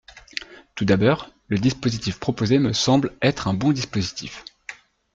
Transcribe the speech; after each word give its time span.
Tout 0.73 0.83
d’abord, 0.83 1.29
le 1.47 1.59
dispositif 1.59 2.19
proposé 2.19 2.57
me 2.57 2.73
semble 2.73 3.13
être 3.21 3.47
un 3.47 3.53
bon 3.53 3.71
dispositif. 3.71 4.43